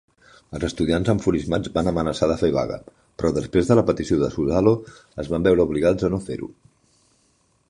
Els 0.59 0.63
estudiants 0.67 1.11
enfurismats 1.13 1.71
van 1.75 1.89
amenaçar 1.91 2.31
de 2.31 2.39
fer 2.41 2.49
vaga, 2.57 2.79
però 2.95 3.33
després 3.37 3.71
de 3.73 3.79
la 3.81 3.85
petició 3.93 4.21
de 4.25 4.33
Suzzalo 4.39 4.77
es 5.25 5.33
van 5.35 5.49
veure 5.51 5.69
obligats 5.71 6.09
a 6.11 6.15
no 6.17 6.25
fer-ho. 6.31 6.55